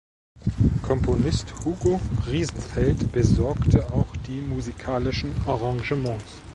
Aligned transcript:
Komponist 0.81 1.53
Hugo 1.63 1.99
Riesenfeld 2.25 3.11
besorgte 3.11 3.93
auch 3.93 4.07
die 4.25 4.41
musikalischen 4.41 5.29
Arrangements. 5.45 6.41